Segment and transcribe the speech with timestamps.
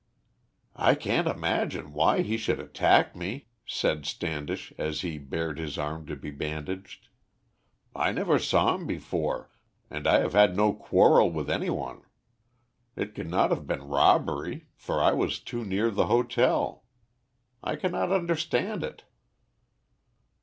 [0.75, 6.07] "I can't imagine why he should attack me," said Standish, as he bared his arm
[6.07, 7.09] to be bandaged.
[7.95, 9.51] "I never saw him before,
[9.91, 12.01] and I have had no quarrel with any one.
[12.95, 16.83] It could not have been robbery, for I was too near the hotel.
[17.63, 19.03] I cannot understand it."